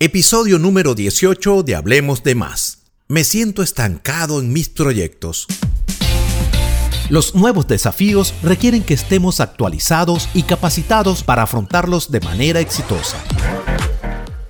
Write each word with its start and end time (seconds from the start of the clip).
Episodio 0.00 0.60
número 0.60 0.94
18 0.94 1.64
de 1.64 1.74
Hablemos 1.74 2.22
de 2.22 2.36
Más. 2.36 2.84
Me 3.08 3.24
siento 3.24 3.64
estancado 3.64 4.38
en 4.38 4.52
mis 4.52 4.68
proyectos. 4.68 5.48
Los 7.08 7.34
nuevos 7.34 7.66
desafíos 7.66 8.32
requieren 8.44 8.84
que 8.84 8.94
estemos 8.94 9.40
actualizados 9.40 10.28
y 10.34 10.44
capacitados 10.44 11.24
para 11.24 11.42
afrontarlos 11.42 12.12
de 12.12 12.20
manera 12.20 12.60
exitosa. 12.60 13.16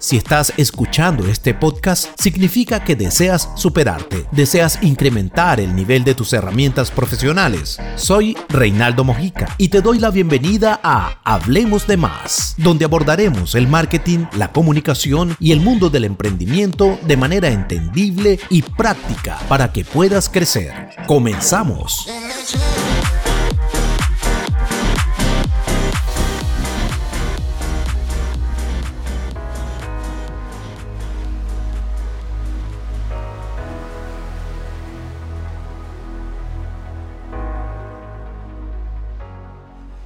Si 0.01 0.17
estás 0.17 0.53
escuchando 0.57 1.27
este 1.27 1.55
podcast, 1.55 2.09
significa 2.21 2.85
que 2.85 2.95
deseas 2.95 3.49
superarte, 3.57 4.27
deseas 4.31 4.79
incrementar 4.81 5.59
el 5.59 5.75
nivel 5.75 6.05
de 6.05 6.15
tus 6.15 6.33
herramientas 6.33 6.93
profesionales. 6.93 7.81
Soy 7.97 8.37
Reinaldo 8.49 9.03
Mojica 9.03 9.53
y 9.59 9.71
te 9.71 9.83
doy 9.83 9.99
la 9.99 10.11
bienvenida 10.11 10.79
a 10.85 11.19
Hablemos 11.25 11.89
de 11.89 11.97
Más, 11.97 12.55
donde 12.59 12.85
abordaremos 12.85 13.57
el 13.57 13.67
marketing, 13.67 14.27
la 14.37 14.53
comunicación 14.53 15.37
y 15.41 15.51
el 15.51 15.61
mundo 15.61 15.91
del 15.91 16.05
emprendimiento 16.05 16.97
de 17.03 17.17
manera 17.17 17.49
entendible 17.49 18.39
y 18.51 18.63
práctica 18.63 19.41
para 19.49 19.73
que 19.73 19.85
puedas 19.85 20.29
crecer. 20.29 20.73
Comenzamos. 21.09 22.07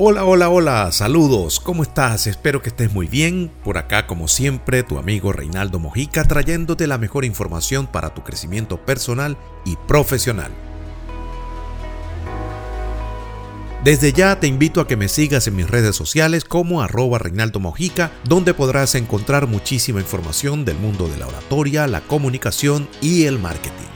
Hola, 0.04 0.24
hola, 0.24 0.48
hola, 0.48 0.90
saludos, 0.90 1.60
¿cómo 1.60 1.84
estás? 1.84 2.26
Espero 2.26 2.60
que 2.60 2.70
estés 2.70 2.92
muy 2.92 3.06
bien. 3.06 3.52
Por 3.62 3.78
acá, 3.78 4.08
como 4.08 4.26
siempre, 4.26 4.82
tu 4.82 4.98
amigo 4.98 5.32
Reinaldo 5.32 5.78
Mojica 5.78 6.24
trayéndote 6.24 6.88
la 6.88 6.98
mejor 6.98 7.24
información 7.24 7.86
para 7.86 8.12
tu 8.12 8.24
crecimiento 8.24 8.84
personal 8.84 9.36
y 9.64 9.76
profesional. 9.86 10.50
Desde 13.84 14.12
ya 14.12 14.40
te 14.40 14.48
invito 14.48 14.80
a 14.80 14.88
que 14.88 14.96
me 14.96 15.06
sigas 15.06 15.46
en 15.46 15.54
mis 15.54 15.70
redes 15.70 15.94
sociales 15.94 16.44
como 16.44 16.82
arroba 16.82 17.20
Reinaldo 17.20 17.60
Mojica, 17.60 18.10
donde 18.24 18.54
podrás 18.54 18.96
encontrar 18.96 19.46
muchísima 19.46 20.00
información 20.00 20.64
del 20.64 20.78
mundo 20.78 21.06
de 21.06 21.18
la 21.18 21.28
oratoria, 21.28 21.86
la 21.86 22.00
comunicación 22.00 22.88
y 23.00 23.26
el 23.26 23.38
marketing. 23.38 23.91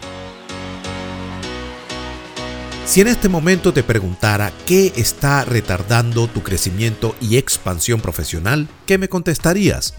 Si 2.87 3.01
en 3.01 3.09
este 3.09 3.29
momento 3.29 3.73
te 3.73 3.83
preguntara 3.83 4.53
qué 4.65 4.93
está 4.95 5.45
retardando 5.45 6.29
tu 6.29 6.45
crecimiento 6.45 7.17
y 7.21 7.37
expansión 7.37 8.01
profesional, 8.01 8.69
¿qué 8.87 8.97
me 8.97 9.09
contestarías? 9.09 9.95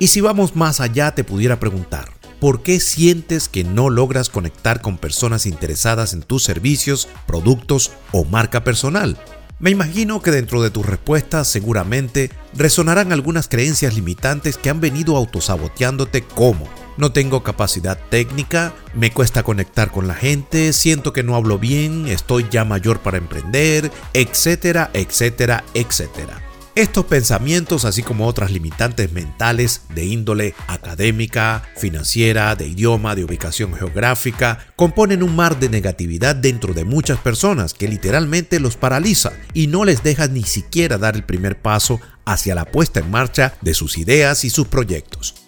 Y 0.00 0.08
si 0.08 0.20
vamos 0.20 0.56
más 0.56 0.80
allá, 0.80 1.14
te 1.14 1.22
pudiera 1.22 1.60
preguntar, 1.60 2.10
¿por 2.40 2.64
qué 2.64 2.80
sientes 2.80 3.48
que 3.48 3.62
no 3.62 3.88
logras 3.88 4.30
conectar 4.30 4.82
con 4.82 4.98
personas 4.98 5.46
interesadas 5.46 6.12
en 6.12 6.22
tus 6.22 6.42
servicios, 6.42 7.06
productos 7.24 7.92
o 8.10 8.24
marca 8.24 8.64
personal? 8.64 9.16
Me 9.60 9.70
imagino 9.70 10.20
que 10.20 10.32
dentro 10.32 10.60
de 10.60 10.70
tus 10.70 10.84
respuestas 10.84 11.46
seguramente 11.46 12.32
resonarán 12.52 13.12
algunas 13.12 13.46
creencias 13.46 13.94
limitantes 13.94 14.56
que 14.56 14.70
han 14.70 14.80
venido 14.80 15.16
autosaboteándote 15.16 16.22
como 16.22 16.68
no 16.98 17.12
tengo 17.12 17.42
capacidad 17.42 17.98
técnica, 18.10 18.74
me 18.92 19.10
cuesta 19.10 19.42
conectar 19.42 19.90
con 19.90 20.06
la 20.06 20.14
gente, 20.14 20.72
siento 20.74 21.12
que 21.14 21.22
no 21.22 21.36
hablo 21.36 21.58
bien, 21.58 22.06
estoy 22.08 22.46
ya 22.50 22.64
mayor 22.64 22.98
para 23.00 23.16
emprender, 23.16 23.90
etcétera, 24.12 24.90
etcétera, 24.92 25.64
etcétera. 25.72 26.42
Estos 26.74 27.06
pensamientos, 27.06 27.84
así 27.84 28.04
como 28.04 28.28
otras 28.28 28.52
limitantes 28.52 29.10
mentales 29.10 29.82
de 29.96 30.04
índole 30.04 30.54
académica, 30.68 31.64
financiera, 31.76 32.54
de 32.54 32.68
idioma, 32.68 33.16
de 33.16 33.24
ubicación 33.24 33.74
geográfica, 33.74 34.64
componen 34.76 35.24
un 35.24 35.34
mar 35.34 35.58
de 35.58 35.68
negatividad 35.70 36.36
dentro 36.36 36.74
de 36.74 36.84
muchas 36.84 37.18
personas 37.18 37.74
que 37.74 37.88
literalmente 37.88 38.60
los 38.60 38.76
paraliza 38.76 39.32
y 39.54 39.66
no 39.66 39.84
les 39.84 40.04
deja 40.04 40.28
ni 40.28 40.44
siquiera 40.44 40.98
dar 40.98 41.16
el 41.16 41.24
primer 41.24 41.60
paso 41.60 42.00
hacia 42.24 42.54
la 42.54 42.64
puesta 42.64 43.00
en 43.00 43.10
marcha 43.10 43.54
de 43.60 43.74
sus 43.74 43.98
ideas 43.98 44.44
y 44.44 44.50
sus 44.50 44.68
proyectos. 44.68 45.47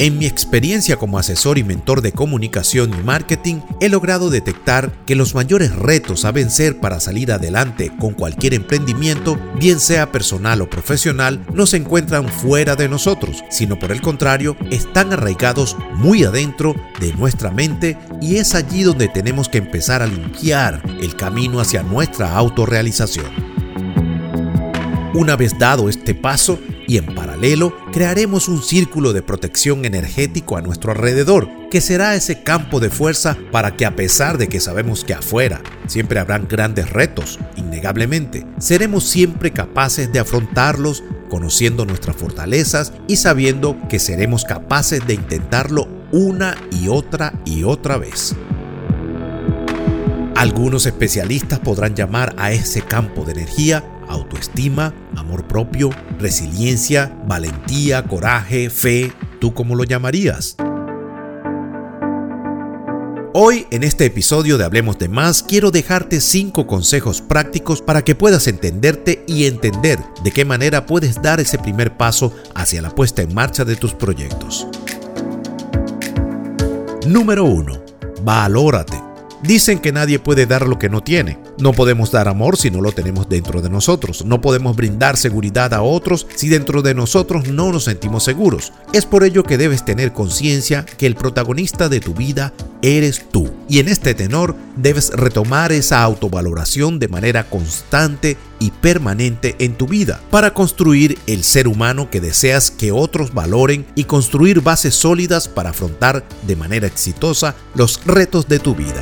En 0.00 0.16
mi 0.16 0.26
experiencia 0.26 0.96
como 0.96 1.18
asesor 1.18 1.58
y 1.58 1.64
mentor 1.64 2.02
de 2.02 2.12
comunicación 2.12 2.94
y 2.94 3.02
marketing, 3.02 3.56
he 3.80 3.88
logrado 3.88 4.30
detectar 4.30 4.92
que 5.06 5.16
los 5.16 5.34
mayores 5.34 5.74
retos 5.74 6.24
a 6.24 6.30
vencer 6.30 6.78
para 6.78 7.00
salir 7.00 7.32
adelante 7.32 7.90
con 7.98 8.14
cualquier 8.14 8.54
emprendimiento, 8.54 9.36
bien 9.58 9.80
sea 9.80 10.12
personal 10.12 10.62
o 10.62 10.70
profesional, 10.70 11.44
no 11.52 11.66
se 11.66 11.78
encuentran 11.78 12.28
fuera 12.28 12.76
de 12.76 12.88
nosotros, 12.88 13.42
sino 13.50 13.76
por 13.76 13.90
el 13.90 14.00
contrario, 14.00 14.56
están 14.70 15.12
arraigados 15.12 15.76
muy 15.96 16.22
adentro 16.22 16.76
de 17.00 17.12
nuestra 17.14 17.50
mente 17.50 17.98
y 18.22 18.36
es 18.36 18.54
allí 18.54 18.84
donde 18.84 19.08
tenemos 19.08 19.48
que 19.48 19.58
empezar 19.58 20.00
a 20.00 20.06
limpiar 20.06 20.80
el 21.00 21.16
camino 21.16 21.58
hacia 21.58 21.82
nuestra 21.82 22.36
autorrealización. 22.36 23.26
Una 25.12 25.34
vez 25.34 25.58
dado 25.58 25.88
este 25.88 26.14
paso 26.14 26.60
y 26.88 26.96
en 26.96 27.14
paralelo, 27.14 27.76
crearemos 27.92 28.48
un 28.48 28.62
círculo 28.62 29.12
de 29.12 29.22
protección 29.22 29.84
energético 29.84 30.56
a 30.56 30.62
nuestro 30.62 30.92
alrededor, 30.92 31.46
que 31.70 31.82
será 31.82 32.14
ese 32.14 32.42
campo 32.42 32.80
de 32.80 32.88
fuerza 32.88 33.36
para 33.52 33.76
que 33.76 33.84
a 33.84 33.94
pesar 33.94 34.38
de 34.38 34.48
que 34.48 34.58
sabemos 34.58 35.04
que 35.04 35.12
afuera 35.12 35.60
siempre 35.86 36.18
habrán 36.18 36.48
grandes 36.48 36.88
retos, 36.90 37.38
innegablemente, 37.56 38.46
seremos 38.58 39.04
siempre 39.04 39.52
capaces 39.52 40.10
de 40.10 40.18
afrontarlos 40.18 41.04
conociendo 41.28 41.84
nuestras 41.84 42.16
fortalezas 42.16 42.94
y 43.06 43.16
sabiendo 43.16 43.76
que 43.90 43.98
seremos 43.98 44.44
capaces 44.44 45.06
de 45.06 45.12
intentarlo 45.12 45.88
una 46.10 46.56
y 46.70 46.88
otra 46.88 47.34
y 47.44 47.64
otra 47.64 47.98
vez. 47.98 48.34
Algunos 50.36 50.86
especialistas 50.86 51.58
podrán 51.58 51.94
llamar 51.94 52.34
a 52.38 52.50
ese 52.50 52.80
campo 52.80 53.24
de 53.24 53.32
energía 53.32 53.84
autoestima, 54.08 54.94
amor 55.16 55.46
propio, 55.46 55.90
resiliencia, 56.18 57.16
valentía, 57.26 58.04
coraje, 58.04 58.70
fe, 58.70 59.12
¿tú 59.40 59.54
cómo 59.54 59.74
lo 59.74 59.84
llamarías? 59.84 60.56
Hoy, 63.34 63.66
en 63.70 63.84
este 63.84 64.06
episodio 64.06 64.58
de 64.58 64.64
Hablemos 64.64 64.98
de 64.98 65.08
Más, 65.08 65.42
quiero 65.42 65.70
dejarte 65.70 66.20
5 66.20 66.66
consejos 66.66 67.20
prácticos 67.20 67.82
para 67.82 68.02
que 68.02 68.14
puedas 68.14 68.48
entenderte 68.48 69.22
y 69.28 69.44
entender 69.44 70.00
de 70.24 70.32
qué 70.32 70.44
manera 70.44 70.86
puedes 70.86 71.22
dar 71.22 71.38
ese 71.38 71.58
primer 71.58 71.96
paso 71.96 72.34
hacia 72.54 72.82
la 72.82 72.90
puesta 72.90 73.22
en 73.22 73.34
marcha 73.34 73.64
de 73.64 73.76
tus 73.76 73.94
proyectos. 73.94 74.66
Número 77.06 77.44
1. 77.44 77.80
Valórate. 78.24 79.00
Dicen 79.42 79.78
que 79.78 79.92
nadie 79.92 80.18
puede 80.18 80.46
dar 80.46 80.66
lo 80.66 80.78
que 80.78 80.88
no 80.88 81.02
tiene. 81.02 81.38
No 81.60 81.72
podemos 81.72 82.12
dar 82.12 82.28
amor 82.28 82.56
si 82.56 82.70
no 82.70 82.80
lo 82.80 82.92
tenemos 82.92 83.28
dentro 83.28 83.60
de 83.60 83.68
nosotros. 83.68 84.24
No 84.24 84.40
podemos 84.40 84.76
brindar 84.76 85.16
seguridad 85.16 85.74
a 85.74 85.82
otros 85.82 86.26
si 86.36 86.48
dentro 86.48 86.82
de 86.82 86.94
nosotros 86.94 87.48
no 87.48 87.72
nos 87.72 87.84
sentimos 87.84 88.22
seguros. 88.22 88.72
Es 88.92 89.06
por 89.06 89.24
ello 89.24 89.42
que 89.42 89.58
debes 89.58 89.84
tener 89.84 90.12
conciencia 90.12 90.84
que 90.84 91.06
el 91.06 91.16
protagonista 91.16 91.88
de 91.88 91.98
tu 91.98 92.14
vida 92.14 92.52
eres 92.80 93.24
tú. 93.32 93.50
Y 93.68 93.80
en 93.80 93.88
este 93.88 94.14
tenor 94.14 94.54
debes 94.76 95.10
retomar 95.10 95.72
esa 95.72 96.00
autovaloración 96.02 97.00
de 97.00 97.08
manera 97.08 97.50
constante 97.50 98.36
y 98.60 98.70
permanente 98.70 99.56
en 99.58 99.74
tu 99.74 99.88
vida 99.88 100.20
para 100.30 100.54
construir 100.54 101.18
el 101.26 101.42
ser 101.42 101.66
humano 101.66 102.08
que 102.08 102.20
deseas 102.20 102.70
que 102.70 102.92
otros 102.92 103.34
valoren 103.34 103.84
y 103.96 104.04
construir 104.04 104.60
bases 104.60 104.94
sólidas 104.94 105.48
para 105.48 105.70
afrontar 105.70 106.24
de 106.46 106.54
manera 106.54 106.86
exitosa 106.86 107.56
los 107.74 108.00
retos 108.04 108.46
de 108.46 108.60
tu 108.60 108.76
vida. 108.76 109.00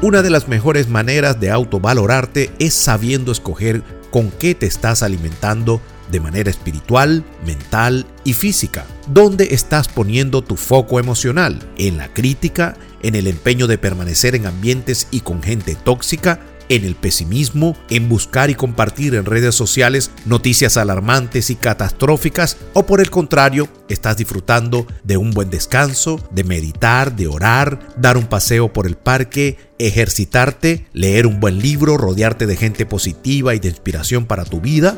Una 0.00 0.22
de 0.22 0.30
las 0.30 0.46
mejores 0.46 0.88
maneras 0.88 1.40
de 1.40 1.50
autovalorarte 1.50 2.52
es 2.60 2.72
sabiendo 2.72 3.32
escoger 3.32 3.82
con 4.12 4.30
qué 4.30 4.54
te 4.54 4.66
estás 4.66 5.02
alimentando 5.02 5.80
de 6.12 6.20
manera 6.20 6.50
espiritual, 6.50 7.24
mental 7.44 8.06
y 8.22 8.32
física. 8.32 8.86
¿Dónde 9.08 9.48
estás 9.50 9.88
poniendo 9.88 10.42
tu 10.42 10.54
foco 10.54 11.00
emocional? 11.00 11.58
¿En 11.78 11.96
la 11.96 12.14
crítica? 12.14 12.76
¿En 13.02 13.16
el 13.16 13.26
empeño 13.26 13.66
de 13.66 13.76
permanecer 13.76 14.36
en 14.36 14.46
ambientes 14.46 15.08
y 15.10 15.22
con 15.22 15.42
gente 15.42 15.74
tóxica? 15.74 16.38
En 16.68 16.84
el 16.84 16.94
pesimismo, 16.94 17.76
en 17.90 18.08
buscar 18.08 18.50
y 18.50 18.54
compartir 18.54 19.14
en 19.14 19.24
redes 19.24 19.54
sociales 19.54 20.10
noticias 20.26 20.76
alarmantes 20.76 21.50
y 21.50 21.56
catastróficas 21.56 22.56
o 22.74 22.86
por 22.86 23.00
el 23.00 23.10
contrario, 23.10 23.68
estás 23.88 24.16
disfrutando 24.16 24.86
de 25.04 25.16
un 25.16 25.30
buen 25.30 25.50
descanso, 25.50 26.20
de 26.30 26.44
meditar, 26.44 27.16
de 27.16 27.26
orar, 27.26 27.80
dar 27.96 28.16
un 28.16 28.26
paseo 28.26 28.72
por 28.72 28.86
el 28.86 28.96
parque, 28.96 29.56
ejercitarte, 29.78 30.86
leer 30.92 31.26
un 31.26 31.40
buen 31.40 31.58
libro, 31.58 31.96
rodearte 31.96 32.46
de 32.46 32.56
gente 32.56 32.86
positiva 32.86 33.54
y 33.54 33.58
de 33.58 33.68
inspiración 33.68 34.26
para 34.26 34.44
tu 34.44 34.60
vida. 34.60 34.96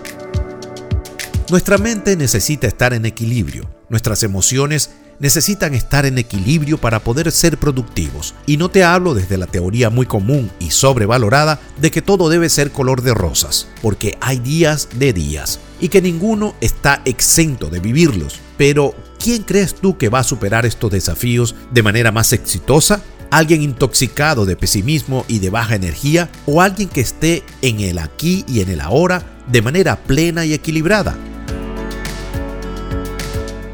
Nuestra 1.50 1.78
mente 1.78 2.16
necesita 2.16 2.66
estar 2.66 2.94
en 2.94 3.06
equilibrio, 3.06 3.69
nuestras 3.88 4.23
emociones 4.23 4.90
necesitan 5.20 5.75
estar 5.75 6.06
en 6.06 6.19
equilibrio 6.19 6.78
para 6.78 6.99
poder 6.99 7.31
ser 7.31 7.58
productivos. 7.58 8.34
Y 8.46 8.56
no 8.56 8.70
te 8.70 8.82
hablo 8.82 9.14
desde 9.14 9.38
la 9.38 9.46
teoría 9.46 9.90
muy 9.90 10.06
común 10.06 10.50
y 10.58 10.70
sobrevalorada 10.70 11.61
de 11.81 11.93
que 11.93 12.02
todo 12.02 12.28
debe 12.28 12.49
ser 12.49 12.72
color 12.72 13.02
de 13.02 13.14
rosas, 13.14 13.69
porque 13.81 14.19
hay 14.20 14.40
días 14.40 14.88
de 14.96 15.12
días 15.12 15.61
y 15.81 15.88
que 15.88 16.02
ninguno 16.02 16.55
está 16.61 17.02
exento 17.05 17.69
de 17.69 17.81
vivirlos. 17.81 18.40
Pero, 18.56 18.94
¿quién 19.22 19.44
crees 19.44 19.75
tú 19.75 19.96
que 19.96 20.08
va 20.08 20.20
a 20.20 20.25
superar 20.25 20.67
estos 20.67 20.90
desafíos 20.90 21.55
de 21.70 21.82
manera 21.82 22.11
más 22.11 22.32
exitosa? 22.32 23.02
¿Alguien 23.31 23.62
intoxicado 23.62 24.44
de 24.44 24.56
pesimismo 24.56 25.25
y 25.28 25.38
de 25.38 25.50
baja 25.50 25.76
energía? 25.76 26.31
¿O 26.46 26.61
alguien 26.61 26.88
que 26.88 27.00
esté 27.00 27.44
en 27.62 27.81
el 27.81 27.99
aquí 27.99 28.44
y 28.49 28.61
en 28.61 28.70
el 28.70 28.81
ahora 28.81 29.25
de 29.46 29.62
manera 29.62 29.96
plena 29.96 30.44
y 30.44 30.52
equilibrada? 30.52 31.16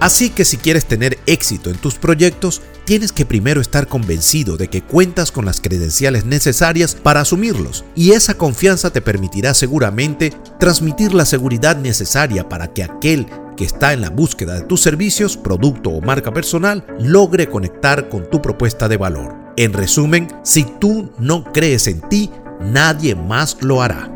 Así 0.00 0.30
que 0.30 0.44
si 0.44 0.58
quieres 0.58 0.86
tener 0.86 1.18
éxito 1.26 1.70
en 1.70 1.78
tus 1.78 1.94
proyectos, 1.94 2.62
tienes 2.84 3.12
que 3.12 3.26
primero 3.26 3.60
estar 3.60 3.88
convencido 3.88 4.56
de 4.56 4.68
que 4.68 4.82
cuentas 4.82 5.32
con 5.32 5.44
las 5.44 5.60
credenciales 5.60 6.24
necesarias 6.24 6.94
para 6.94 7.20
asumirlos 7.20 7.84
y 7.94 8.12
esa 8.12 8.34
confianza 8.34 8.90
te 8.90 9.00
permitirá 9.00 9.54
seguramente 9.54 10.32
transmitir 10.60 11.14
la 11.14 11.24
seguridad 11.24 11.76
necesaria 11.76 12.48
para 12.48 12.72
que 12.72 12.84
aquel 12.84 13.26
que 13.56 13.64
está 13.64 13.92
en 13.92 14.02
la 14.02 14.10
búsqueda 14.10 14.54
de 14.54 14.62
tus 14.62 14.82
servicios, 14.82 15.36
producto 15.36 15.90
o 15.90 16.00
marca 16.00 16.32
personal 16.32 16.86
logre 17.00 17.48
conectar 17.48 18.08
con 18.08 18.28
tu 18.30 18.42
propuesta 18.42 18.88
de 18.88 18.98
valor. 18.98 19.34
En 19.56 19.72
resumen, 19.72 20.28
si 20.44 20.64
tú 20.64 21.10
no 21.18 21.44
crees 21.52 21.86
en 21.86 22.02
ti, 22.02 22.30
nadie 22.60 23.14
más 23.14 23.56
lo 23.62 23.82
hará. 23.82 24.12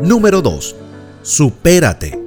Número 0.00 0.40
2. 0.40 0.76
Supérate. 1.22 2.17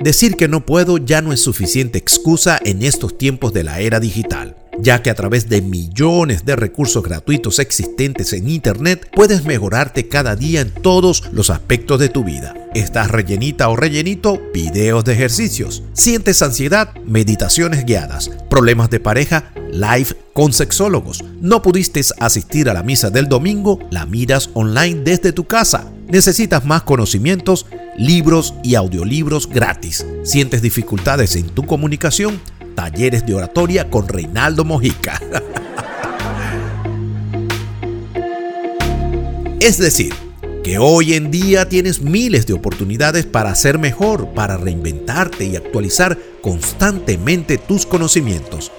Decir 0.00 0.36
que 0.36 0.46
no 0.46 0.64
puedo 0.64 0.98
ya 0.98 1.22
no 1.22 1.32
es 1.32 1.40
suficiente 1.40 1.98
excusa 1.98 2.60
en 2.64 2.82
estos 2.82 3.18
tiempos 3.18 3.52
de 3.52 3.64
la 3.64 3.80
era 3.80 3.98
digital, 3.98 4.54
ya 4.78 5.02
que 5.02 5.10
a 5.10 5.14
través 5.16 5.48
de 5.48 5.60
millones 5.60 6.44
de 6.44 6.54
recursos 6.54 7.02
gratuitos 7.02 7.58
existentes 7.58 8.32
en 8.32 8.48
Internet 8.48 9.10
puedes 9.12 9.44
mejorarte 9.44 10.06
cada 10.06 10.36
día 10.36 10.60
en 10.60 10.70
todos 10.70 11.24
los 11.32 11.50
aspectos 11.50 11.98
de 11.98 12.10
tu 12.10 12.22
vida. 12.22 12.54
¿Estás 12.74 13.10
rellenita 13.10 13.68
o 13.70 13.76
rellenito? 13.76 14.40
Videos 14.54 15.04
de 15.04 15.14
ejercicios. 15.14 15.82
¿Sientes 15.94 16.42
ansiedad? 16.42 16.94
Meditaciones 17.04 17.84
guiadas. 17.84 18.30
¿Problemas 18.48 18.90
de 18.90 19.00
pareja? 19.00 19.52
Live 19.72 20.14
con 20.32 20.52
sexólogos. 20.52 21.24
¿No 21.40 21.60
pudiste 21.60 22.00
asistir 22.20 22.70
a 22.70 22.74
la 22.74 22.84
misa 22.84 23.10
del 23.10 23.26
domingo? 23.26 23.80
La 23.90 24.06
miras 24.06 24.50
online 24.54 25.00
desde 25.02 25.32
tu 25.32 25.44
casa. 25.44 25.90
¿Necesitas 26.08 26.64
más 26.64 26.82
conocimientos? 26.82 27.66
libros 27.98 28.54
y 28.62 28.76
audiolibros 28.76 29.46
gratis. 29.48 30.06
¿Sientes 30.22 30.62
dificultades 30.62 31.36
en 31.36 31.50
tu 31.50 31.66
comunicación? 31.66 32.40
Talleres 32.74 33.26
de 33.26 33.34
oratoria 33.34 33.90
con 33.90 34.08
Reinaldo 34.08 34.64
Mojica. 34.64 35.20
es 39.60 39.76
decir, 39.78 40.14
que 40.62 40.78
hoy 40.78 41.12
en 41.14 41.30
día 41.30 41.68
tienes 41.68 42.00
miles 42.00 42.46
de 42.46 42.54
oportunidades 42.54 43.26
para 43.26 43.54
ser 43.56 43.78
mejor, 43.78 44.28
para 44.28 44.56
reinventarte 44.56 45.44
y 45.44 45.56
actualizar 45.56 46.16
constantemente 46.40 47.58
tus 47.58 47.84
conocimientos. 47.84 48.70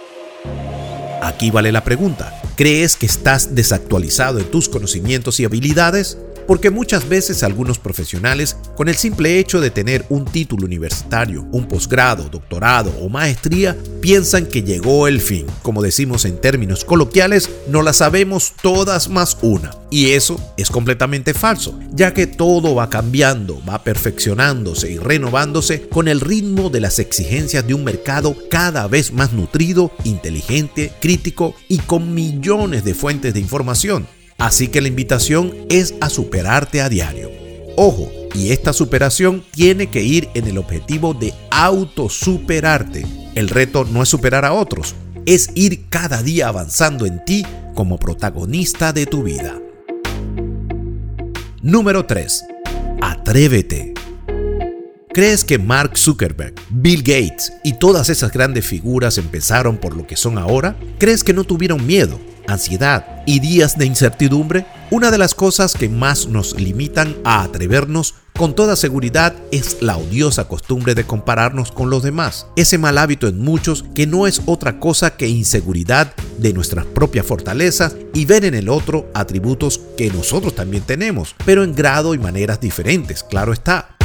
Aquí 1.22 1.52
vale 1.52 1.74
la 1.74 1.84
pregunta, 1.84 2.42
¿crees 2.56 2.96
que 2.96 3.06
estás 3.06 3.54
desactualizado 3.54 4.40
en 4.40 4.50
tus 4.50 4.70
conocimientos 4.70 5.42
y 5.42 5.46
habilidades? 5.46 6.18
Porque 6.50 6.72
muchas 6.72 7.08
veces 7.08 7.44
algunos 7.44 7.78
profesionales, 7.78 8.58
con 8.76 8.90
el 8.90 8.96
simple 8.96 9.38
hecho 9.38 9.62
de 9.62 9.70
tener 9.70 10.04
un 10.10 10.26
título 10.26 10.66
universitario, 10.66 11.46
un 11.52 11.68
posgrado, 11.68 12.28
doctorado 12.28 12.92
o 13.00 13.08
maestría, 13.08 13.78
piensan 14.02 14.48
que 14.48 14.64
llegó 14.64 15.08
el 15.08 15.22
fin. 15.22 15.46
Como 15.62 15.84
decimos 15.84 16.26
en 16.26 16.42
términos 16.42 16.86
coloquiales, 16.86 17.52
no 17.68 17.84
la 17.84 17.94
sabemos 17.94 18.54
todas 18.64 19.10
más 19.10 19.38
una. 19.44 19.76
Y 19.92 20.14
eso 20.14 20.40
es 20.58 20.72
completamente 20.72 21.36
falso, 21.36 21.78
ya 21.92 22.16
que 22.16 22.26
todo 22.26 22.74
va 22.74 22.90
cambiando, 22.90 23.64
va 23.64 23.84
perfeccionándose 23.84 24.90
y 24.90 24.98
renovándose 24.98 25.88
con 25.88 26.08
el 26.08 26.20
ritmo 26.20 26.72
de 26.72 26.80
las 26.80 26.98
exigencias 26.98 27.68
de 27.68 27.76
un 27.76 27.84
mercado 27.84 28.36
cada 28.50 28.88
vez 28.88 29.14
más 29.14 29.34
nutrido, 29.34 29.92
inteligente, 30.04 30.92
crítico 31.00 31.54
y 31.68 31.78
con 31.78 32.16
millones 32.16 32.84
de 32.84 32.96
fuentes 32.96 33.36
de 33.36 33.40
información. 33.40 34.08
Así 34.40 34.70
que 34.70 34.82
la 34.82 34.88
invitación 34.88 35.54
es 35.70 35.94
a 36.02 36.10
superarte 36.10 36.82
a 36.82 36.90
diario. 36.90 37.30
Ojo, 37.76 38.10
y 38.34 38.52
esta 38.52 38.74
superación 38.74 39.44
tiene 39.52 39.88
que 39.88 40.02
ir 40.02 40.30
en 40.34 40.48
el 40.48 40.58
objetivo 40.58 41.14
de 41.14 41.34
autosuperarte. 41.52 43.06
El 43.36 43.50
reto 43.50 43.86
no 43.86 44.02
es 44.02 44.10
superar 44.10 44.46
a 44.46 44.54
otros, 44.54 44.96
es 45.26 45.50
ir 45.56 45.90
cada 45.90 46.24
día 46.24 46.48
avanzando 46.48 47.06
en 47.06 47.24
ti 47.26 47.46
como 47.76 47.98
protagonista 47.98 48.94
de 48.94 49.06
tu 49.06 49.24
vida. 49.24 49.60
Número 51.62 52.06
3. 52.06 52.46
Atrévete. 53.02 53.94
¿Crees 55.12 55.44
que 55.44 55.58
Mark 55.58 55.98
Zuckerberg, 55.98 56.54
Bill 56.70 57.02
Gates 57.02 57.52
y 57.64 57.74
todas 57.74 58.10
esas 58.10 58.32
grandes 58.32 58.66
figuras 58.66 59.18
empezaron 59.18 59.78
por 59.78 59.98
lo 59.98 60.08
que 60.08 60.16
son 60.16 60.38
ahora? 60.38 60.78
¿Crees 60.98 61.24
que 61.24 61.34
no 61.34 61.44
tuvieron 61.44 61.86
miedo? 61.86 62.20
Ansiedad 62.54 63.24
y 63.26 63.40
días 63.40 63.78
de 63.78 63.86
incertidumbre, 63.86 64.66
una 64.92 65.12
de 65.12 65.18
las 65.18 65.36
cosas 65.36 65.74
que 65.74 65.90
más 65.90 66.28
nos 66.28 66.60
limitan 66.60 67.16
a 67.24 67.44
atrevernos 67.44 68.16
con 68.40 68.56
toda 68.56 68.78
seguridad 68.78 69.36
es 69.52 69.82
la 69.82 69.98
odiosa 69.98 70.48
costumbre 70.48 70.96
de 70.96 71.04
compararnos 71.04 71.74
con 71.74 71.90
los 71.90 72.04
demás, 72.04 72.48
ese 72.56 72.78
mal 72.78 72.98
hábito 72.98 73.28
en 73.28 73.38
muchos 73.40 73.84
que 73.94 74.08
no 74.08 74.28
es 74.28 74.42
otra 74.46 74.80
cosa 74.80 75.18
que 75.18 75.28
inseguridad 75.28 76.14
de 76.38 76.54
nuestras 76.54 76.86
propias 76.86 77.26
fortalezas 77.26 77.98
y 78.14 78.24
ver 78.24 78.46
en 78.46 78.56
el 78.56 78.70
otro 78.70 79.12
atributos 79.14 79.82
que 79.98 80.10
nosotros 80.10 80.56
también 80.56 80.84
tenemos, 80.84 81.36
pero 81.46 81.66
en 81.66 81.76
grado 81.76 82.14
y 82.14 82.18
maneras 82.18 82.62
diferentes, 82.62 83.24
claro 83.24 83.52
está. 83.52 83.98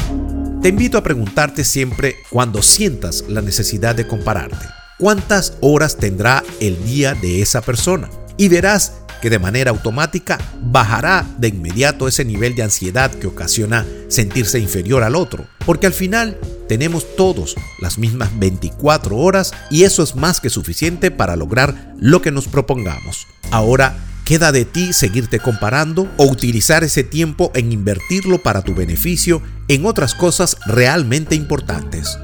Te 0.60 0.70
invito 0.70 0.98
a 0.98 1.04
preguntarte 1.04 1.62
siempre 1.62 2.16
cuando 2.30 2.60
sientas 2.60 3.24
la 3.28 3.40
necesidad 3.40 3.94
de 3.94 4.08
compararte, 4.08 4.66
¿cuántas 4.98 5.56
horas 5.60 5.96
tendrá 5.96 6.42
el 6.58 6.84
día 6.84 7.14
de 7.14 7.40
esa 7.40 7.60
persona? 7.60 8.10
Y 8.36 8.48
verás 8.48 8.92
que 9.20 9.30
de 9.30 9.38
manera 9.38 9.70
automática 9.70 10.38
bajará 10.62 11.26
de 11.38 11.48
inmediato 11.48 12.06
ese 12.06 12.24
nivel 12.24 12.54
de 12.54 12.62
ansiedad 12.62 13.10
que 13.10 13.26
ocasiona 13.26 13.86
sentirse 14.08 14.58
inferior 14.58 15.02
al 15.02 15.16
otro, 15.16 15.46
porque 15.64 15.86
al 15.86 15.94
final 15.94 16.38
tenemos 16.68 17.16
todos 17.16 17.56
las 17.80 17.98
mismas 17.98 18.38
24 18.38 19.16
horas 19.16 19.52
y 19.70 19.84
eso 19.84 20.02
es 20.02 20.14
más 20.14 20.40
que 20.40 20.50
suficiente 20.50 21.10
para 21.10 21.36
lograr 21.36 21.94
lo 21.98 22.20
que 22.20 22.32
nos 22.32 22.48
propongamos. 22.48 23.26
Ahora, 23.50 23.96
queda 24.24 24.52
de 24.52 24.64
ti 24.64 24.92
seguirte 24.92 25.38
comparando 25.38 26.10
o 26.16 26.24
utilizar 26.26 26.84
ese 26.84 27.04
tiempo 27.04 27.50
en 27.54 27.72
invertirlo 27.72 28.42
para 28.42 28.62
tu 28.62 28.74
beneficio 28.74 29.42
en 29.68 29.86
otras 29.86 30.14
cosas 30.14 30.58
realmente 30.66 31.34
importantes. 31.34 32.18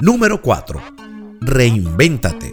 Número 0.00 0.40
4. 0.40 0.80
Reinvéntate. 1.40 2.52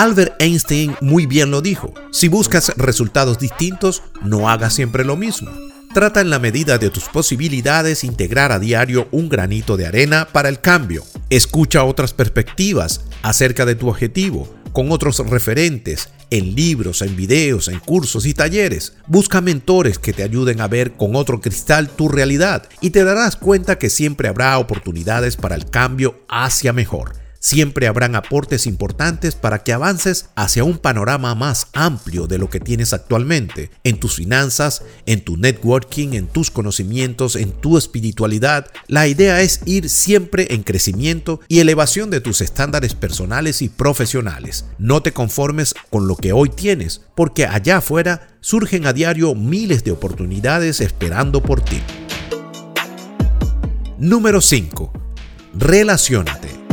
Albert 0.00 0.40
Einstein 0.40 0.96
muy 1.02 1.26
bien 1.26 1.50
lo 1.50 1.60
dijo, 1.60 1.92
si 2.10 2.28
buscas 2.28 2.72
resultados 2.78 3.38
distintos, 3.38 4.02
no 4.22 4.48
hagas 4.48 4.72
siempre 4.72 5.04
lo 5.04 5.14
mismo. 5.14 5.50
Trata 5.92 6.22
en 6.22 6.30
la 6.30 6.38
medida 6.38 6.78
de 6.78 6.88
tus 6.88 7.04
posibilidades 7.10 8.02
integrar 8.02 8.50
a 8.50 8.58
diario 8.58 9.08
un 9.10 9.28
granito 9.28 9.76
de 9.76 9.86
arena 9.86 10.26
para 10.32 10.48
el 10.48 10.62
cambio. 10.62 11.04
Escucha 11.28 11.84
otras 11.84 12.14
perspectivas 12.14 13.02
acerca 13.20 13.66
de 13.66 13.74
tu 13.74 13.90
objetivo, 13.90 14.48
con 14.72 14.90
otros 14.90 15.18
referentes, 15.18 16.08
en 16.30 16.54
libros, 16.54 17.02
en 17.02 17.14
videos, 17.14 17.68
en 17.68 17.78
cursos 17.78 18.24
y 18.24 18.32
talleres. 18.32 18.94
Busca 19.06 19.42
mentores 19.42 19.98
que 19.98 20.14
te 20.14 20.22
ayuden 20.22 20.62
a 20.62 20.68
ver 20.68 20.92
con 20.92 21.14
otro 21.14 21.42
cristal 21.42 21.90
tu 21.90 22.08
realidad 22.08 22.66
y 22.80 22.88
te 22.88 23.04
darás 23.04 23.36
cuenta 23.36 23.76
que 23.76 23.90
siempre 23.90 24.28
habrá 24.28 24.56
oportunidades 24.56 25.36
para 25.36 25.56
el 25.56 25.68
cambio 25.68 26.24
hacia 26.26 26.72
mejor. 26.72 27.19
Siempre 27.42 27.86
habrán 27.86 28.16
aportes 28.16 28.66
importantes 28.66 29.34
para 29.34 29.64
que 29.64 29.72
avances 29.72 30.26
hacia 30.34 30.62
un 30.62 30.76
panorama 30.76 31.34
más 31.34 31.68
amplio 31.72 32.26
de 32.26 32.36
lo 32.36 32.50
que 32.50 32.60
tienes 32.60 32.92
actualmente, 32.92 33.70
en 33.82 33.98
tus 33.98 34.16
finanzas, 34.16 34.82
en 35.06 35.24
tu 35.24 35.38
networking, 35.38 36.12
en 36.12 36.26
tus 36.26 36.50
conocimientos, 36.50 37.36
en 37.36 37.52
tu 37.52 37.78
espiritualidad. 37.78 38.66
La 38.88 39.08
idea 39.08 39.40
es 39.40 39.60
ir 39.64 39.88
siempre 39.88 40.48
en 40.50 40.62
crecimiento 40.62 41.40
y 41.48 41.60
elevación 41.60 42.10
de 42.10 42.20
tus 42.20 42.42
estándares 42.42 42.94
personales 42.94 43.62
y 43.62 43.70
profesionales. 43.70 44.66
No 44.78 45.02
te 45.02 45.14
conformes 45.14 45.74
con 45.88 46.06
lo 46.08 46.16
que 46.16 46.34
hoy 46.34 46.50
tienes, 46.50 47.00
porque 47.14 47.46
allá 47.46 47.78
afuera 47.78 48.28
surgen 48.42 48.86
a 48.86 48.92
diario 48.92 49.34
miles 49.34 49.82
de 49.82 49.92
oportunidades 49.92 50.82
esperando 50.82 51.42
por 51.42 51.62
ti. 51.62 51.80
Número 53.98 54.42
5. 54.42 54.92
Relaciónate. 55.54 56.69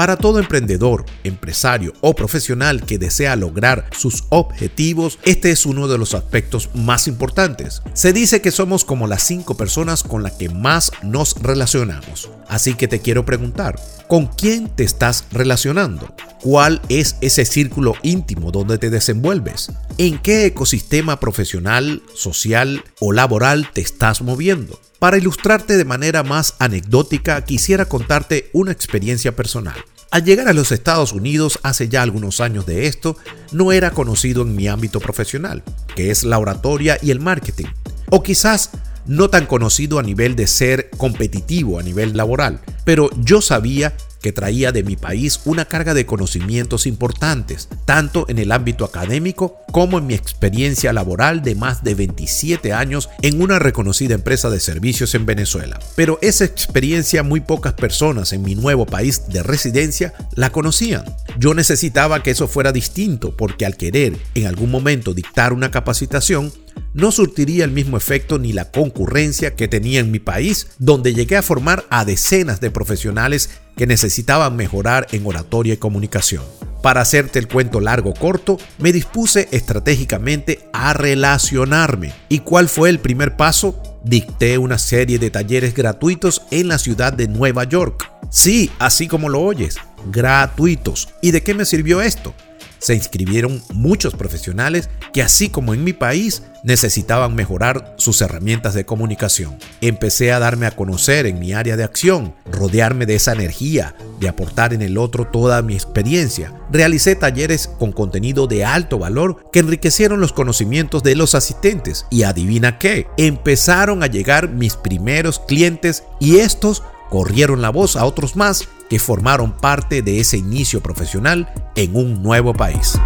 Para 0.00 0.16
todo 0.16 0.38
emprendedor, 0.38 1.04
empresario 1.24 1.92
o 2.00 2.14
profesional 2.14 2.86
que 2.86 2.96
desea 2.96 3.36
lograr 3.36 3.84
sus 3.94 4.24
objetivos, 4.30 5.18
este 5.24 5.50
es 5.50 5.66
uno 5.66 5.88
de 5.88 5.98
los 5.98 6.14
aspectos 6.14 6.70
más 6.72 7.06
importantes. 7.06 7.82
Se 7.92 8.14
dice 8.14 8.40
que 8.40 8.50
somos 8.50 8.86
como 8.86 9.06
las 9.06 9.22
cinco 9.24 9.58
personas 9.58 10.02
con 10.02 10.22
las 10.22 10.32
que 10.32 10.48
más 10.48 10.90
nos 11.02 11.34
relacionamos. 11.42 12.30
Así 12.48 12.72
que 12.72 12.88
te 12.88 13.00
quiero 13.00 13.26
preguntar, 13.26 13.78
¿con 14.08 14.28
quién 14.28 14.70
te 14.70 14.84
estás 14.84 15.26
relacionando? 15.32 16.14
¿Cuál 16.40 16.80
es 16.88 17.16
ese 17.20 17.44
círculo 17.44 17.92
íntimo 18.02 18.52
donde 18.52 18.78
te 18.78 18.88
desenvuelves? 18.88 19.70
¿En 19.98 20.18
qué 20.18 20.46
ecosistema 20.46 21.20
profesional, 21.20 22.02
social 22.14 22.84
o 23.00 23.12
laboral 23.12 23.68
te 23.74 23.82
estás 23.82 24.22
moviendo? 24.22 24.80
Para 25.00 25.16
ilustrarte 25.16 25.78
de 25.78 25.86
manera 25.86 26.22
más 26.22 26.56
anecdótica, 26.58 27.42
quisiera 27.46 27.86
contarte 27.86 28.50
una 28.52 28.70
experiencia 28.70 29.34
personal. 29.34 29.74
Al 30.10 30.24
llegar 30.24 30.46
a 30.46 30.52
los 30.52 30.72
Estados 30.72 31.14
Unidos 31.14 31.58
hace 31.62 31.88
ya 31.88 32.02
algunos 32.02 32.42
años 32.42 32.66
de 32.66 32.86
esto, 32.86 33.16
no 33.50 33.72
era 33.72 33.92
conocido 33.92 34.42
en 34.42 34.54
mi 34.54 34.68
ámbito 34.68 35.00
profesional, 35.00 35.62
que 35.96 36.10
es 36.10 36.22
la 36.22 36.38
oratoria 36.38 36.98
y 37.00 37.12
el 37.12 37.18
marketing. 37.18 37.68
O 38.10 38.22
quizás 38.22 38.72
no 39.06 39.30
tan 39.30 39.46
conocido 39.46 39.98
a 39.98 40.02
nivel 40.02 40.36
de 40.36 40.46
ser 40.46 40.90
competitivo 40.90 41.78
a 41.78 41.82
nivel 41.82 42.14
laboral, 42.14 42.60
pero 42.84 43.08
yo 43.22 43.40
sabía 43.40 43.94
que 44.20 44.32
traía 44.32 44.72
de 44.72 44.82
mi 44.82 44.96
país 44.96 45.40
una 45.44 45.64
carga 45.64 45.94
de 45.94 46.06
conocimientos 46.06 46.86
importantes, 46.86 47.68
tanto 47.84 48.26
en 48.28 48.38
el 48.38 48.52
ámbito 48.52 48.84
académico 48.84 49.56
como 49.72 49.98
en 49.98 50.06
mi 50.06 50.14
experiencia 50.14 50.92
laboral 50.92 51.42
de 51.42 51.54
más 51.54 51.82
de 51.84 51.94
27 51.94 52.72
años 52.72 53.08
en 53.22 53.40
una 53.40 53.58
reconocida 53.58 54.14
empresa 54.14 54.50
de 54.50 54.60
servicios 54.60 55.14
en 55.14 55.26
Venezuela. 55.26 55.78
Pero 55.96 56.18
esa 56.22 56.44
experiencia 56.44 57.22
muy 57.22 57.40
pocas 57.40 57.74
personas 57.74 58.32
en 58.32 58.42
mi 58.42 58.54
nuevo 58.54 58.86
país 58.86 59.28
de 59.28 59.42
residencia 59.42 60.12
la 60.34 60.50
conocían. 60.50 61.04
Yo 61.38 61.54
necesitaba 61.54 62.22
que 62.22 62.30
eso 62.30 62.48
fuera 62.48 62.72
distinto 62.72 63.36
porque 63.36 63.66
al 63.66 63.76
querer 63.76 64.16
en 64.34 64.46
algún 64.46 64.70
momento 64.70 65.14
dictar 65.14 65.52
una 65.52 65.70
capacitación, 65.70 66.52
no 66.94 67.12
surtiría 67.12 67.64
el 67.64 67.70
mismo 67.70 67.96
efecto 67.96 68.38
ni 68.38 68.52
la 68.52 68.70
concurrencia 68.70 69.54
que 69.54 69.68
tenía 69.68 70.00
en 70.00 70.10
mi 70.10 70.18
país, 70.18 70.68
donde 70.78 71.14
llegué 71.14 71.36
a 71.36 71.42
formar 71.42 71.84
a 71.90 72.04
decenas 72.04 72.60
de 72.60 72.70
profesionales 72.70 73.50
que 73.76 73.86
necesitaban 73.86 74.56
mejorar 74.56 75.06
en 75.12 75.26
oratoria 75.26 75.74
y 75.74 75.78
comunicación. 75.78 76.42
Para 76.82 77.02
hacerte 77.02 77.38
el 77.38 77.48
cuento 77.48 77.80
largo 77.80 78.14
corto, 78.14 78.58
me 78.78 78.92
dispuse 78.92 79.48
estratégicamente 79.52 80.60
a 80.72 80.94
relacionarme. 80.94 82.12
¿Y 82.28 82.40
cuál 82.40 82.68
fue 82.68 82.88
el 82.88 83.00
primer 83.00 83.36
paso? 83.36 83.82
Dicté 84.02 84.56
una 84.56 84.78
serie 84.78 85.18
de 85.18 85.30
talleres 85.30 85.74
gratuitos 85.74 86.42
en 86.50 86.68
la 86.68 86.78
ciudad 86.78 87.12
de 87.12 87.28
Nueva 87.28 87.64
York. 87.64 88.10
Sí, 88.30 88.70
así 88.78 89.08
como 89.08 89.28
lo 89.28 89.40
oyes, 89.40 89.76
gratuitos. 90.10 91.08
¿Y 91.20 91.32
de 91.32 91.42
qué 91.42 91.52
me 91.52 91.66
sirvió 91.66 92.00
esto? 92.00 92.34
Se 92.80 92.94
inscribieron 92.94 93.62
muchos 93.72 94.14
profesionales 94.14 94.88
que 95.12 95.22
así 95.22 95.48
como 95.48 95.74
en 95.74 95.84
mi 95.84 95.92
país 95.92 96.42
necesitaban 96.62 97.34
mejorar 97.34 97.94
sus 97.96 98.20
herramientas 98.20 98.74
de 98.74 98.84
comunicación. 98.84 99.56
Empecé 99.80 100.32
a 100.32 100.38
darme 100.38 100.66
a 100.66 100.72
conocer 100.72 101.26
en 101.26 101.38
mi 101.38 101.52
área 101.52 101.76
de 101.76 101.84
acción, 101.84 102.34
rodearme 102.50 103.06
de 103.06 103.14
esa 103.14 103.32
energía, 103.32 103.94
de 104.18 104.28
aportar 104.28 104.74
en 104.74 104.82
el 104.82 104.98
otro 104.98 105.26
toda 105.26 105.62
mi 105.62 105.74
experiencia. 105.74 106.52
Realicé 106.70 107.16
talleres 107.16 107.68
con 107.68 107.92
contenido 107.92 108.46
de 108.46 108.64
alto 108.64 108.98
valor 108.98 109.50
que 109.52 109.60
enriquecieron 109.60 110.20
los 110.20 110.32
conocimientos 110.32 111.02
de 111.02 111.16
los 111.16 111.34
asistentes 111.34 112.06
y 112.10 112.24
adivina 112.24 112.78
qué, 112.78 113.06
empezaron 113.16 114.02
a 114.02 114.06
llegar 114.06 114.48
mis 114.48 114.76
primeros 114.76 115.38
clientes 115.38 116.04
y 116.20 116.38
estos 116.38 116.82
corrieron 117.10 117.60
la 117.60 117.70
voz 117.70 117.96
a 117.96 118.06
otros 118.06 118.36
más 118.36 118.68
que 118.88 118.98
formaron 118.98 119.52
parte 119.52 120.00
de 120.00 120.20
ese 120.20 120.38
inicio 120.38 120.80
profesional 120.80 121.52
en 121.74 121.94
un 121.94 122.22
nuevo 122.22 122.54
país. 122.54 122.98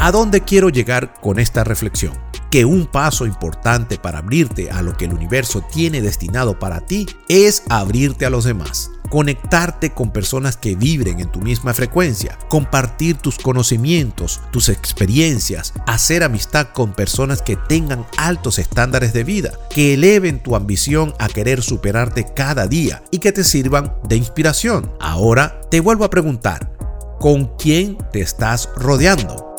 ¿A 0.00 0.10
dónde 0.10 0.42
quiero 0.42 0.68
llegar 0.68 1.14
con 1.20 1.38
esta 1.38 1.64
reflexión? 1.64 2.14
Que 2.50 2.64
un 2.64 2.86
paso 2.86 3.26
importante 3.26 3.98
para 3.98 4.18
abrirte 4.18 4.70
a 4.70 4.80
lo 4.80 4.96
que 4.96 5.06
el 5.06 5.14
universo 5.14 5.62
tiene 5.72 6.00
destinado 6.00 6.58
para 6.58 6.80
ti 6.80 7.06
es 7.28 7.64
abrirte 7.68 8.26
a 8.26 8.30
los 8.30 8.44
demás 8.44 8.90
conectarte 9.14 9.90
con 9.90 10.10
personas 10.10 10.56
que 10.56 10.74
vibren 10.74 11.20
en 11.20 11.30
tu 11.30 11.38
misma 11.38 11.72
frecuencia, 11.72 12.36
compartir 12.48 13.16
tus 13.16 13.38
conocimientos, 13.38 14.40
tus 14.50 14.68
experiencias, 14.68 15.72
hacer 15.86 16.24
amistad 16.24 16.70
con 16.74 16.94
personas 16.94 17.40
que 17.40 17.54
tengan 17.54 18.04
altos 18.16 18.58
estándares 18.58 19.12
de 19.12 19.22
vida, 19.22 19.52
que 19.70 19.94
eleven 19.94 20.42
tu 20.42 20.56
ambición 20.56 21.14
a 21.20 21.28
querer 21.28 21.62
superarte 21.62 22.26
cada 22.34 22.66
día 22.66 23.04
y 23.12 23.18
que 23.18 23.30
te 23.30 23.44
sirvan 23.44 23.94
de 24.02 24.16
inspiración. 24.16 24.92
Ahora 24.98 25.60
te 25.70 25.78
vuelvo 25.78 26.04
a 26.04 26.10
preguntar, 26.10 26.72
¿con 27.20 27.56
quién 27.56 27.96
te 28.10 28.20
estás 28.20 28.68
rodeando? 28.74 29.54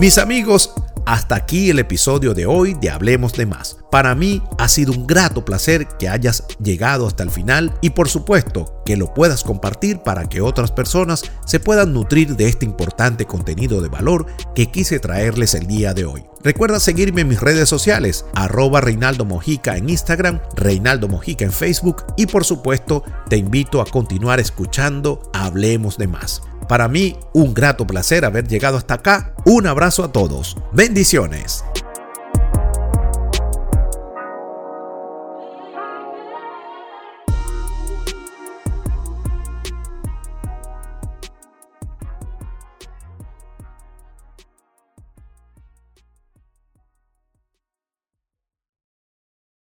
Mis 0.00 0.18
amigos, 0.18 0.72
hasta 1.08 1.36
aquí 1.36 1.70
el 1.70 1.78
episodio 1.78 2.34
de 2.34 2.44
hoy 2.44 2.74
de 2.74 2.90
Hablemos 2.90 3.32
de 3.32 3.46
Más. 3.46 3.78
Para 3.90 4.14
mí 4.14 4.42
ha 4.58 4.68
sido 4.68 4.92
un 4.92 5.06
grato 5.06 5.42
placer 5.42 5.88
que 5.98 6.06
hayas 6.06 6.44
llegado 6.62 7.06
hasta 7.06 7.22
el 7.22 7.30
final 7.30 7.72
y 7.80 7.90
por 7.90 8.10
supuesto 8.10 8.82
que 8.84 8.98
lo 8.98 9.14
puedas 9.14 9.42
compartir 9.42 10.00
para 10.00 10.28
que 10.28 10.42
otras 10.42 10.70
personas 10.70 11.22
se 11.46 11.60
puedan 11.60 11.94
nutrir 11.94 12.36
de 12.36 12.48
este 12.48 12.66
importante 12.66 13.24
contenido 13.24 13.80
de 13.80 13.88
valor 13.88 14.26
que 14.54 14.66
quise 14.66 15.00
traerles 15.00 15.54
el 15.54 15.66
día 15.66 15.94
de 15.94 16.04
hoy. 16.04 16.24
Recuerda 16.44 16.78
seguirme 16.78 17.22
en 17.22 17.28
mis 17.28 17.40
redes 17.40 17.70
sociales, 17.70 18.26
arroba 18.34 18.82
Reinaldo 18.82 19.24
Mojica 19.24 19.78
en 19.78 19.88
Instagram, 19.88 20.40
Reinaldo 20.56 21.08
Mojica 21.08 21.46
en 21.46 21.52
Facebook 21.52 22.04
y 22.18 22.26
por 22.26 22.44
supuesto 22.44 23.02
te 23.30 23.38
invito 23.38 23.80
a 23.80 23.86
continuar 23.86 24.40
escuchando 24.40 25.22
Hablemos 25.32 25.96
de 25.96 26.06
Más. 26.06 26.42
Para 26.68 26.88
mí, 26.88 27.16
un 27.32 27.54
grato 27.54 27.86
placer 27.86 28.24
haber 28.24 28.46
llegado 28.46 28.76
hasta 28.76 28.94
acá. 28.94 29.34
Un 29.46 29.66
abrazo 29.66 30.04
a 30.04 30.12
todos. 30.12 30.56
Bendiciones. 30.72 31.64